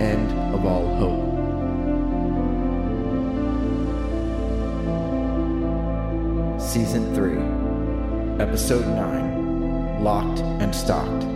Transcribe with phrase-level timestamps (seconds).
[0.00, 1.26] End of All Hope.
[6.60, 11.35] Season 3, Episode 9 Locked and Stocked.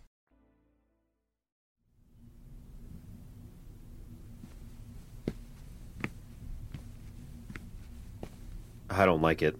[8.91, 9.55] I don't like it.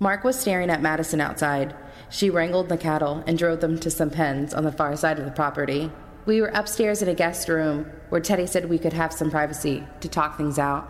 [0.00, 1.74] Mark was staring at Madison outside.
[2.08, 5.24] She wrangled the cattle and drove them to some pens on the far side of
[5.24, 5.90] the property.
[6.24, 9.84] We were upstairs in a guest room where Teddy said we could have some privacy
[10.00, 10.88] to talk things out.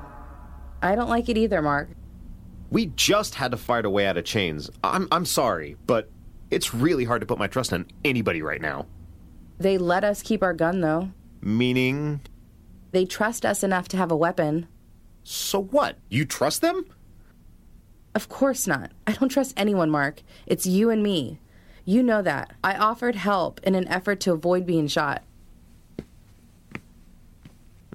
[0.83, 1.89] I don't like it either, Mark.
[2.71, 4.71] We just had to fight a way out of chains.
[4.85, 6.11] I'm I'm sorry, but
[6.51, 8.87] it's really hard to put my trust in anybody right now.
[9.59, 11.11] They let us keep our gun, though.
[11.41, 12.21] Meaning,
[12.93, 14.69] They trust us enough to have a weapon.
[15.25, 15.97] so what?
[16.11, 16.85] You trust them?
[18.19, 18.91] Of course not.
[19.07, 20.23] I don't trust anyone, Mark.
[20.45, 21.39] It's you and me.
[21.85, 22.53] You know that.
[22.65, 25.23] I offered help in an effort to avoid being shot.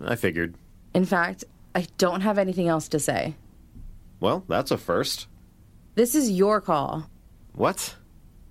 [0.01, 0.55] I figured.
[0.93, 1.43] In fact,
[1.75, 3.35] I don't have anything else to say.
[4.21, 5.27] Well, that's a first.
[5.95, 7.09] This is your call.
[7.51, 7.97] What?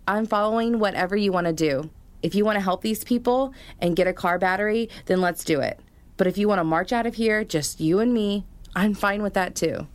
[0.07, 1.89] I'm following whatever you want to do.
[2.23, 5.61] If you want to help these people and get a car battery, then let's do
[5.61, 5.81] it.
[6.19, 8.45] But if you want to march out of here, just you and me,
[8.77, 9.87] I'm fine with that too.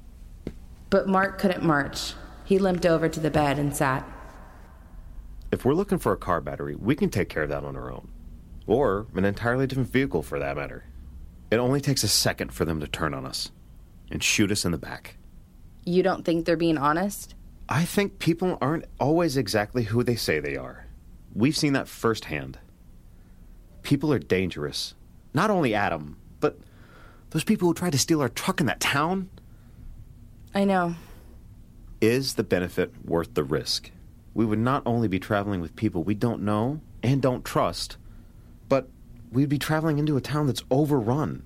[0.90, 2.14] But Mark couldn't march.
[2.46, 4.08] He limped over to the bed and sat.
[5.52, 7.92] If we're looking for a car battery, we can take care of that on our
[7.92, 8.10] own.
[8.66, 10.86] Or an entirely different vehicle for that matter.
[11.50, 13.52] It only takes a second for them to turn on us
[14.12, 15.18] and shoot us in the back.
[15.86, 17.34] You don't think they're being honest?
[17.70, 20.86] I think people aren't always exactly who they say they are.
[21.34, 22.60] We've seen that firsthand.
[23.84, 24.96] People are dangerous.
[25.34, 26.58] Not only Adam, but
[27.30, 29.30] those people who tried to steal our truck in that town.
[30.58, 30.96] I know.
[32.02, 33.92] Is the benefit worth the risk?
[34.34, 37.98] We would not only be traveling with people we don't know and don't trust,
[38.68, 38.90] but
[39.32, 41.44] we'd be traveling into a town that's overrun.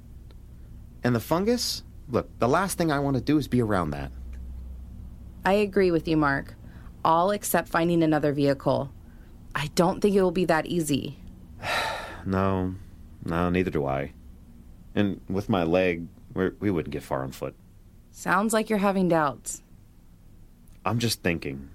[1.03, 1.83] And the fungus?
[2.07, 4.13] Look, the last thing I want to do is be around that.
[5.43, 6.55] I agree with you, Mark.
[7.03, 8.93] All except finding another vehicle.
[9.53, 11.17] I don't think it will be that easy.
[12.23, 12.75] No,
[13.25, 14.13] no, neither do I.
[14.93, 17.55] And with my leg, we're, we wouldn't get far on foot.
[18.11, 19.63] Sounds like you're having doubts.
[20.85, 21.69] I'm just thinking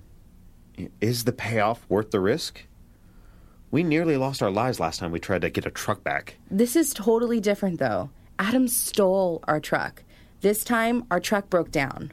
[1.00, 2.66] is the payoff worth the risk?
[3.70, 6.36] We nearly lost our lives last time we tried to get a truck back.
[6.50, 8.10] This is totally different, though.
[8.38, 10.02] Adam stole our truck.
[10.40, 12.12] This time, our truck broke down.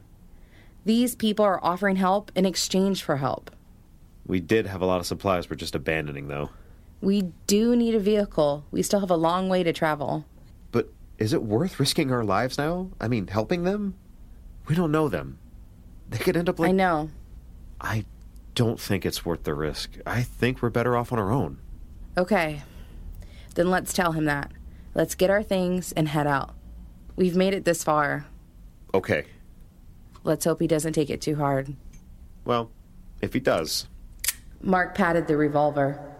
[0.85, 3.51] These people are offering help in exchange for help.
[4.25, 6.49] We did have a lot of supplies we're just abandoning, though.
[7.01, 8.65] We do need a vehicle.
[8.71, 10.25] We still have a long way to travel.
[10.71, 12.89] But is it worth risking our lives now?
[12.99, 13.95] I mean, helping them?
[14.67, 15.39] We don't know them.
[16.09, 16.69] They could end up like.
[16.69, 17.09] I know.
[17.81, 18.05] I
[18.55, 19.91] don't think it's worth the risk.
[20.05, 21.59] I think we're better off on our own.
[22.17, 22.61] Okay.
[23.55, 24.51] Then let's tell him that.
[24.95, 26.53] Let's get our things and head out.
[27.15, 28.25] We've made it this far.
[28.93, 29.25] Okay.
[30.23, 31.75] Let's hope he doesn't take it too hard.
[32.45, 32.71] Well,
[33.21, 33.87] if he does.
[34.61, 36.12] Mark patted the revolver.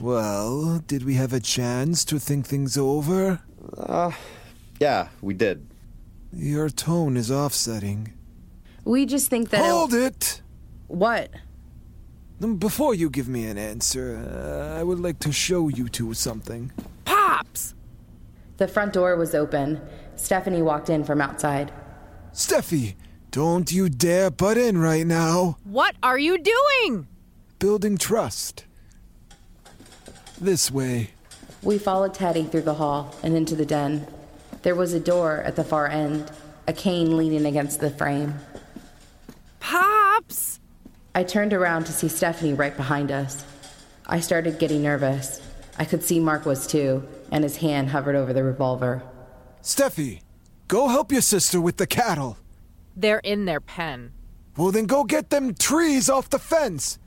[0.00, 3.40] Well, did we have a chance to think things over?
[3.76, 4.12] Uh,
[4.80, 5.66] yeah, we did.
[6.32, 8.12] Your tone is offsetting.
[8.84, 9.60] We just think that.
[9.60, 10.40] Hold it!
[10.86, 11.30] What?
[12.58, 16.72] Before you give me an answer, uh, I would like to show you two something.
[17.04, 17.74] Pops!
[18.56, 19.82] The front door was open.
[20.16, 21.72] Stephanie walked in from outside.
[22.32, 22.94] Steffi,
[23.30, 25.58] don't you dare butt in right now.
[25.64, 27.06] What are you doing?
[27.58, 28.64] Building trust.
[30.40, 31.10] This way.
[31.62, 34.06] We followed Teddy through the hall and into the den.
[34.62, 36.30] There was a door at the far end,
[36.66, 38.34] a cane leaning against the frame.
[39.60, 40.58] Pops!
[41.14, 43.44] I turned around to see Stephanie right behind us.
[44.06, 45.42] I started getting nervous.
[45.78, 49.02] I could see Mark was too, and his hand hovered over the revolver.
[49.62, 50.22] Steffi,
[50.68, 52.38] go help your sister with the cattle.
[52.96, 54.12] They're in their pen.
[54.56, 56.98] Well, then go get them trees off the fence.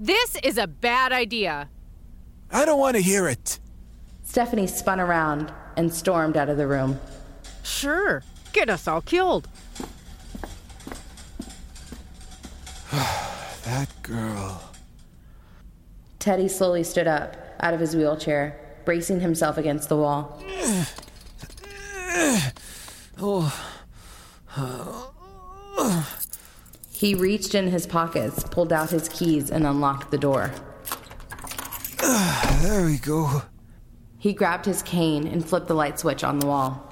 [0.00, 1.68] This is a bad idea.
[2.52, 3.58] I don't want to hear it.
[4.24, 7.00] Stephanie spun around and stormed out of the room.
[7.62, 8.22] Sure,
[8.52, 9.48] get us all killed.
[12.92, 14.62] that girl.
[16.18, 20.42] Teddy slowly stood up out of his wheelchair, bracing himself against the wall.
[23.24, 23.54] Oh.
[26.92, 30.52] He reached in his pockets, pulled out his keys, and unlocked the door.
[32.62, 33.42] There we go.
[34.18, 36.88] He grabbed his cane and flipped the light switch on the wall.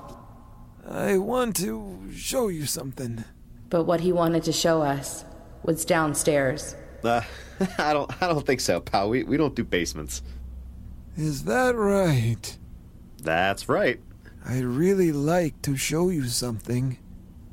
[0.89, 3.25] I want to show you something.
[3.69, 5.25] But what he wanted to show us
[5.63, 6.75] was downstairs.
[7.05, 7.23] Uh,
[7.79, 8.11] I don't.
[8.23, 9.11] I don't think so, pal.
[9.11, 10.23] We we don't do basements.
[11.17, 12.57] Is that right?
[13.23, 14.01] That's right.
[14.45, 16.99] I'd really like to show you something.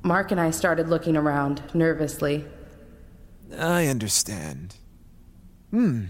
[0.04, 2.46] Mark and I started looking around nervously.
[3.58, 4.76] I understand.
[5.72, 6.06] Hmm.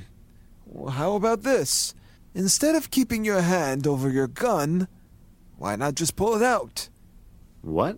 [0.70, 1.94] Well, how about this?
[2.34, 4.88] Instead of keeping your hand over your gun,
[5.58, 6.90] why not just pull it out?
[7.62, 7.98] What?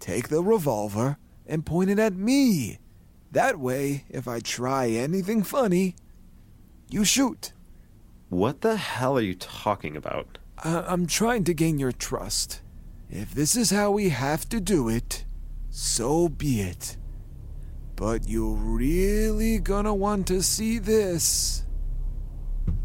[0.00, 2.78] Take the revolver and point it at me.
[3.30, 5.94] That way, if I try anything funny,
[6.90, 7.52] you shoot.
[8.28, 10.38] What the hell are you talking about?
[10.58, 12.62] I- I'm trying to gain your trust.
[13.10, 15.24] If this is how we have to do it,
[15.70, 16.96] so be it.
[17.94, 21.64] But you're really gonna want to see this.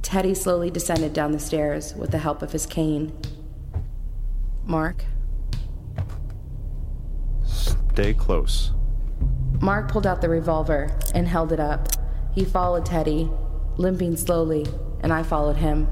[0.08, 3.12] Teddy slowly descended down the stairs with the help of his cane.
[4.64, 5.04] Mark?
[7.44, 8.72] Stay close.
[9.60, 11.90] Mark pulled out the revolver and held it up.
[12.34, 13.30] He followed Teddy,
[13.76, 14.66] limping slowly,
[15.02, 15.90] and I followed him.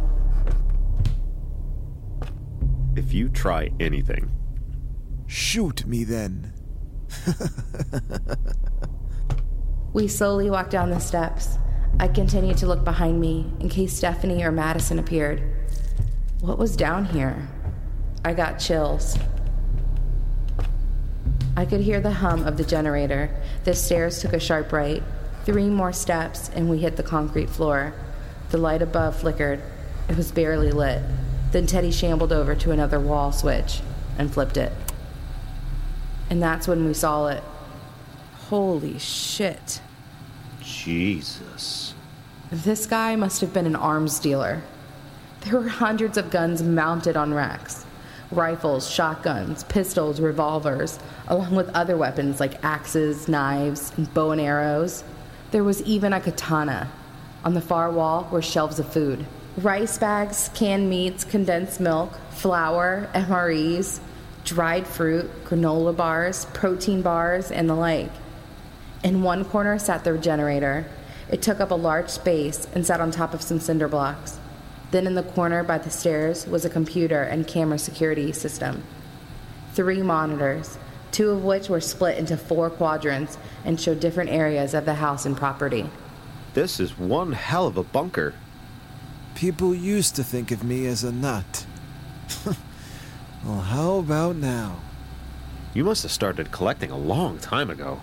[2.95, 4.31] If you try anything,
[5.27, 6.53] Shoot me then.
[9.91, 11.57] We slowly walked down the steps.
[11.97, 15.41] I continued to look behind me in case Stephanie or Madison appeared.
[16.41, 17.47] What was down here?
[18.25, 19.17] I got chills.
[21.55, 23.29] I could hear the hum of the generator.
[23.63, 25.01] The stairs took a sharp right.
[25.45, 27.93] Three more steps, and we hit the concrete floor.
[28.49, 29.61] The light above flickered.
[30.09, 31.01] It was barely lit.
[31.51, 33.79] Then Teddy shambled over to another wall switch
[34.17, 34.73] and flipped it.
[36.29, 37.43] And that's when we saw it.
[38.49, 39.79] Holy shit.
[40.65, 41.93] Jesus.
[42.51, 44.63] This guy must have been an arms dealer.
[45.41, 47.85] There were hundreds of guns mounted on racks
[48.31, 55.03] rifles, shotguns, pistols, revolvers, along with other weapons like axes, knives, and bow and arrows.
[55.51, 56.91] There was even a katana.
[57.45, 59.25] On the far wall were shelves of food
[59.57, 63.99] rice bags, canned meats, condensed milk, flour, MREs,
[64.43, 68.11] dried fruit, granola bars, protein bars, and the like.
[69.05, 70.83] In one corner sat the generator.
[71.29, 74.39] It took up a large space and sat on top of some cinder blocks.
[74.89, 78.81] Then in the corner by the stairs was a computer and camera security system.
[79.73, 80.79] Three monitors,
[81.11, 85.27] two of which were split into four quadrants and showed different areas of the house
[85.27, 85.87] and property.
[86.55, 88.33] This is one hell of a bunker.
[89.35, 91.67] People used to think of me as a nut.
[93.45, 94.77] well, how about now?
[95.75, 98.01] You must have started collecting a long time ago.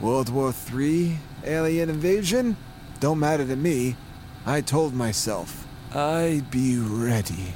[0.00, 1.18] World War III?
[1.44, 2.56] Alien invasion?
[3.00, 3.96] Don't matter to me.
[4.44, 7.54] I told myself I'd be ready.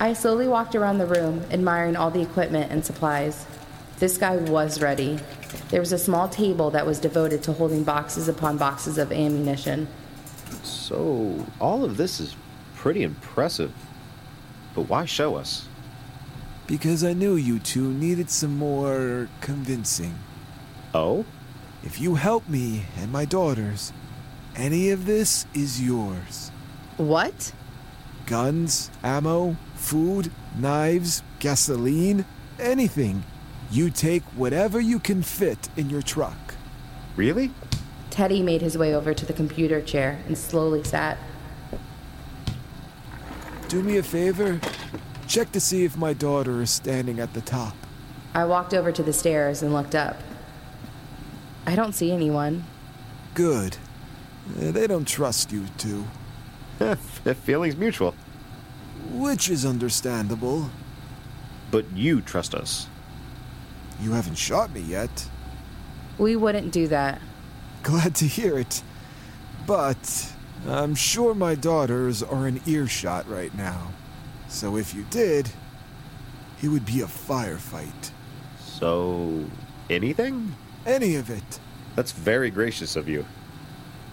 [0.00, 3.46] I slowly walked around the room, admiring all the equipment and supplies.
[3.98, 5.18] This guy was ready.
[5.68, 9.88] There was a small table that was devoted to holding boxes upon boxes of ammunition.
[10.62, 12.36] So, all of this is
[12.74, 13.72] pretty impressive.
[14.74, 15.68] But why show us?
[16.66, 20.14] Because I knew you two needed some more convincing.
[20.96, 21.26] Oh?
[21.84, 23.92] If you help me and my daughters,
[24.56, 26.50] any of this is yours.
[26.96, 27.52] What?
[28.24, 32.24] Guns, ammo, food, knives, gasoline,
[32.58, 33.24] anything.
[33.70, 36.54] You take whatever you can fit in your truck.
[37.14, 37.50] Really?
[38.08, 41.18] Teddy made his way over to the computer chair and slowly sat.
[43.68, 44.58] Do me a favor.
[45.28, 47.76] Check to see if my daughter is standing at the top.
[48.32, 50.16] I walked over to the stairs and looked up.
[51.66, 52.64] I don't see anyone.
[53.34, 53.76] Good.
[54.58, 56.04] Uh, They don't trust you two,
[57.44, 58.14] Feelings mutual.
[59.10, 60.70] which is understandable.
[61.70, 62.86] But you trust us.
[64.00, 65.28] You haven't shot me yet.
[66.18, 67.20] We wouldn't do that.
[67.82, 68.82] Glad to hear it.
[69.66, 70.32] But
[70.68, 73.88] I'm sure my daughters are in earshot right now.
[74.48, 75.50] So if you did,
[76.62, 78.10] it would be a firefight.
[78.64, 79.44] So,
[79.90, 80.54] anything?
[80.86, 81.58] Any of it.
[81.96, 83.26] That's very gracious of you.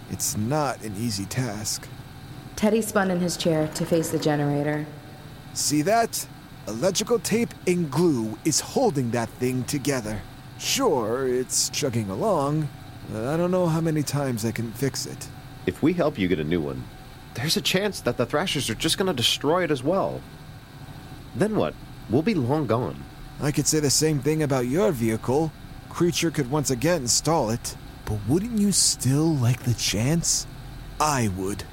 [0.09, 1.87] It's not an easy task.
[2.55, 4.85] Teddy spun in his chair to face the generator.
[5.53, 6.25] See that?
[6.67, 10.21] Electrical tape and glue is holding that thing together.
[10.57, 12.69] Sure, it's chugging along.
[13.11, 15.27] but I don't know how many times I can fix it.
[15.65, 16.83] If we help you get a new one,
[17.33, 20.21] there's a chance that the Thrashers are just gonna destroy it as well.
[21.35, 21.73] Then what?
[22.09, 23.03] We'll be long gone.
[23.41, 25.51] I could say the same thing about your vehicle.
[25.93, 27.77] Creature could once again stall it.
[28.05, 30.47] But wouldn't you still like the chance?
[30.99, 31.65] I would.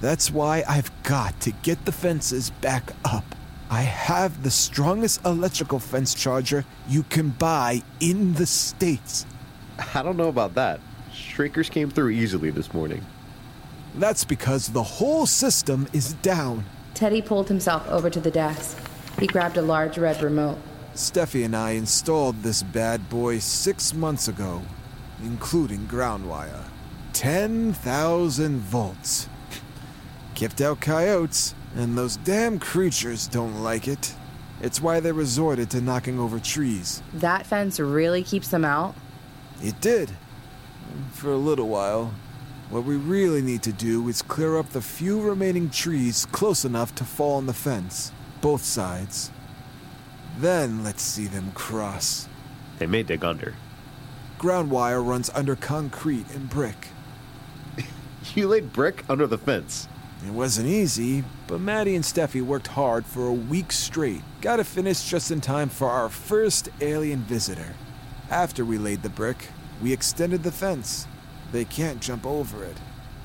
[0.00, 3.34] That's why I've got to get the fences back up.
[3.68, 9.26] I have the strongest electrical fence charger you can buy in the States.
[9.94, 10.80] I don't know about that.
[11.12, 13.04] Shriekers came through easily this morning.
[13.96, 16.64] That's because the whole system is down.
[16.94, 18.78] Teddy pulled himself over to the desk.
[19.18, 20.58] He grabbed a large red remote.
[20.94, 24.62] Steffi and I installed this bad boy six months ago,
[25.22, 26.64] including ground wire.
[27.12, 29.28] 10,000 volts.
[30.34, 34.14] Kept out coyotes, and those damn creatures don't like it.
[34.60, 37.02] It's why they resorted to knocking over trees.
[37.14, 38.94] That fence really keeps them out?
[39.62, 40.10] It did.
[41.12, 42.12] For a little while.
[42.68, 46.94] What we really need to do is clear up the few remaining trees close enough
[46.96, 49.32] to fall on the fence, both sides.
[50.38, 52.28] Then let's see them cross.
[52.78, 53.54] They may dig under.
[54.38, 56.88] Ground wire runs under concrete and brick.
[58.34, 59.88] You laid brick under the fence.
[60.26, 64.20] It wasn't easy, but Maddie and Steffi worked hard for a week straight.
[64.42, 67.74] Got it finished just in time for our first alien visitor.
[68.30, 69.48] After we laid the brick,
[69.82, 71.06] we extended the fence.
[71.52, 72.76] They can't jump over it.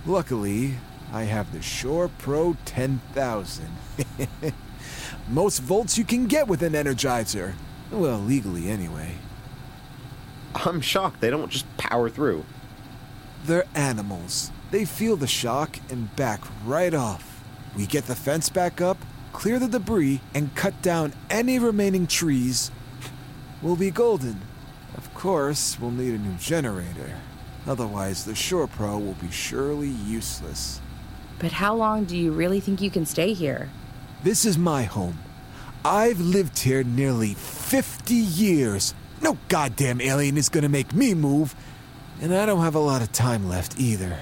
[0.05, 0.75] Luckily,
[1.11, 3.67] I have the Shore Pro 10,000.
[5.27, 7.53] Most volts you can get with an Energizer.
[7.91, 9.15] Well, legally anyway.
[10.53, 12.45] I'm shocked they don't just power through.
[13.45, 14.51] They're animals.
[14.71, 17.43] They feel the shock and back right off.
[17.75, 18.97] We get the fence back up,
[19.33, 22.71] clear the debris, and cut down any remaining trees.
[23.61, 24.41] We'll be golden.
[24.95, 27.17] Of course, we'll need a new generator.
[27.67, 30.79] Otherwise, the Shore Pro will be surely useless.
[31.39, 33.69] But how long do you really think you can stay here?
[34.25, 35.19] This is my home.
[35.85, 38.95] I've lived here nearly 50 years.
[39.21, 41.53] No goddamn alien is gonna make me move.
[42.19, 44.17] And I don't have a lot of time left either.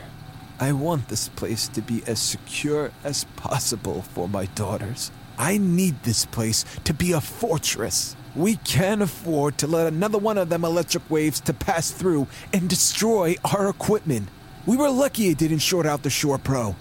[0.59, 5.09] I want this place to be as secure as possible for my daughters.
[5.37, 8.17] I need this place to be a fortress.
[8.35, 12.69] We can't afford to let another one of them electric waves to pass through and
[12.69, 14.27] destroy our equipment.
[14.65, 16.75] We were lucky it didn't short out the Shore Pro.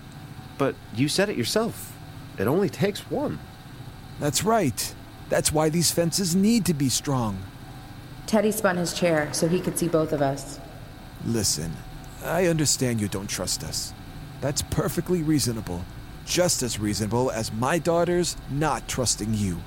[0.59, 1.92] But you said it yourself.
[2.43, 3.39] It only takes one.
[4.19, 4.95] That's right.
[5.29, 7.39] That's why these fences need to be strong.
[8.27, 10.59] Teddy spun his chair so he could see both of us.
[11.25, 11.73] Listen,
[12.25, 13.95] I understand you don't trust us.
[14.41, 15.85] That's perfectly reasonable.
[16.27, 19.59] Just as reasonable as my daughters not trusting you.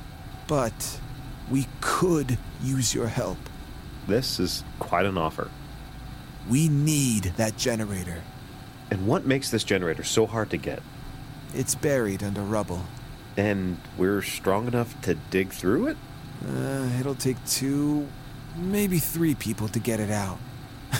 [0.45, 0.99] But
[1.49, 3.37] we could use your help.
[4.05, 5.49] This is quite an offer.
[6.49, 8.21] We need that generator.
[8.91, 10.83] And what makes this generator so hard to get?
[11.55, 12.83] It's buried under rubble.
[13.37, 15.97] And we're strong enough to dig through it?
[16.47, 18.07] Uh, it'll take two,
[18.57, 20.37] maybe three people to get it out.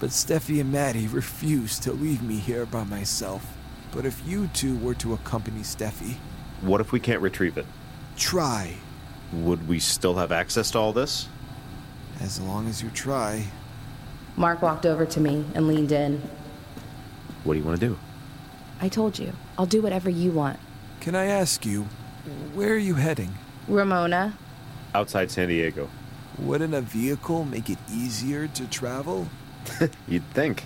[0.00, 3.56] but Steffi and Maddie refuse to leave me here by myself.
[3.92, 6.16] But if you two were to accompany Steffi,
[6.60, 7.66] What if we can't retrieve it?
[8.16, 8.74] try.
[9.32, 11.28] Would we still have access to all this?
[12.20, 13.44] As long as you try.
[14.36, 16.20] Mark walked over to me and leaned in.
[17.44, 17.98] What do you want to do?
[18.80, 20.58] I told you, I'll do whatever you want.
[21.00, 21.84] Can I ask you,
[22.54, 23.34] where are you heading?
[23.66, 24.34] Ramona,
[24.94, 25.88] Outside San Diego.
[26.38, 29.28] Wouldn't a vehicle make it easier to travel?
[30.08, 30.64] You'd think.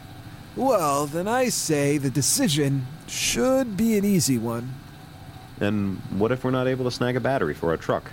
[0.55, 4.75] Well, then I say the decision should be an easy one.
[5.61, 8.13] And what if we're not able to snag a battery for our truck?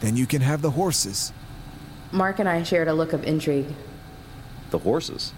[0.00, 1.32] Then you can have the horses.
[2.12, 3.66] Mark and I shared a look of intrigue.
[4.70, 5.32] The horses.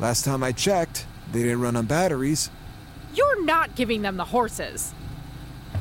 [0.00, 2.50] Last time I checked, they didn't run on batteries.
[3.14, 4.94] You're not giving them the horses.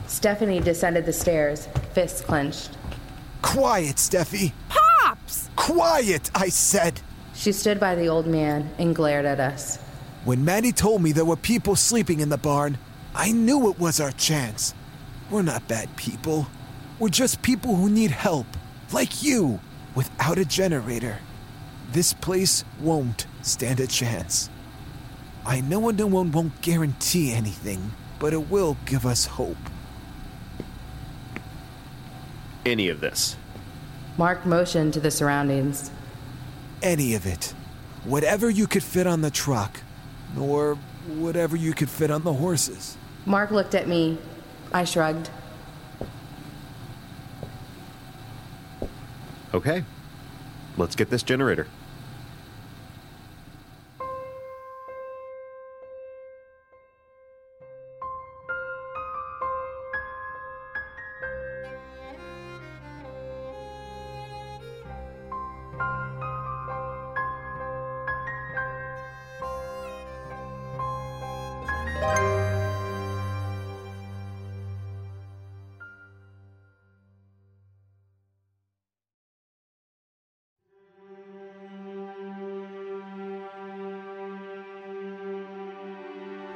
[0.08, 2.72] Stephanie descended the stairs, fists clenched.
[3.44, 4.54] Quiet, Steffi!
[4.70, 5.50] Pops!
[5.56, 7.00] Quiet, I said!
[7.36, 9.78] She stood by the old man and glared at us.
[10.26, 12.80] When Maddie told me there were people sleeping in the barn,
[13.14, 14.74] I knew it was our chance.
[15.30, 16.48] We're not bad people.
[16.98, 18.48] We're just people who need help,
[18.92, 19.60] like you,
[19.94, 21.20] without a generator.
[21.92, 24.50] This place won't stand a chance.
[25.46, 29.58] I know no one won't guarantee anything, but it will give us hope.
[32.66, 33.38] Any of this.
[34.18, 35.90] Mark motioned to the surroundings.
[36.82, 37.54] Any of it.
[38.04, 39.80] Whatever you could fit on the truck,
[40.38, 40.76] or
[41.08, 42.98] whatever you could fit on the horses.
[43.26, 44.18] Mark looked at me.
[44.74, 45.30] I shrugged.
[49.54, 49.84] Okay.
[50.78, 51.68] Let's get this generator.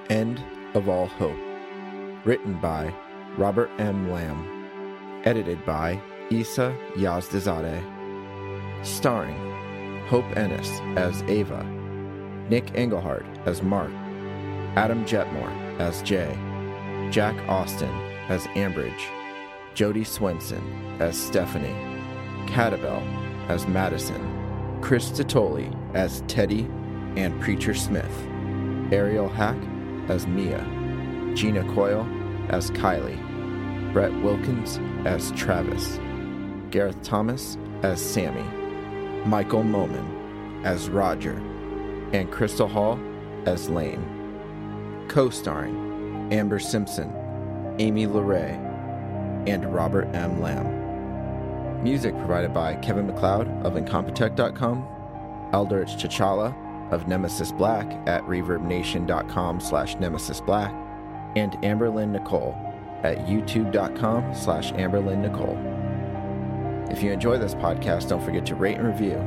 [0.10, 1.38] End of All Hope.
[2.26, 2.94] Written by
[3.38, 4.12] Robert M.
[4.12, 5.22] Lamb.
[5.24, 7.82] Edited by Isa Yazdazadeh.
[8.86, 9.52] Starring
[10.08, 11.64] Hope Ennis as Ava,
[12.50, 13.92] Nick Engelhard as Mark,
[14.76, 16.38] Adam Jetmore as Jay,
[17.12, 17.90] Jack Austin
[18.30, 19.10] as Ambridge,
[19.74, 21.76] Jody Swenson as Stephanie,
[22.48, 23.02] Catabel
[23.50, 26.62] as Madison, Chris Titoli as Teddy
[27.18, 28.28] and Preacher Smith,
[28.94, 29.58] Ariel Hack
[30.10, 30.66] as Mia,
[31.36, 32.08] Gina Coyle
[32.50, 33.22] as Kylie,
[33.92, 36.00] Brett Wilkins as Travis,
[36.70, 38.46] Gareth Thomas as Sammy,
[39.28, 41.34] Michael Moman as Roger,
[42.14, 42.98] and Crystal Hall
[43.46, 44.21] as Lane.
[45.12, 47.14] Co starring Amber Simpson,
[47.80, 48.58] Amy LeRae,
[49.46, 50.42] and Robert M.
[50.42, 51.84] Lamb.
[51.84, 56.56] Music provided by Kevin MacLeod of Incompetech.com, Eldritch Chachala
[56.94, 60.74] of Nemesis Black at reverbnation.com slash nemesis black,
[61.36, 62.56] and Amberlyn Nicole
[63.04, 65.58] at youtube.com slash Amberlyn Nicole.
[66.90, 69.22] If you enjoy this podcast, don't forget to rate and review.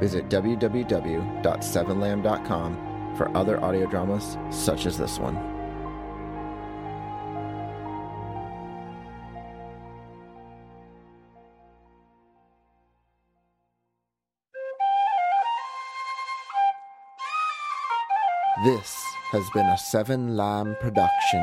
[0.00, 5.36] Visit www.sevenlamb.com for other audio dramas such as this one.
[18.64, 18.94] This
[19.32, 21.42] has been a Seven Lamb production.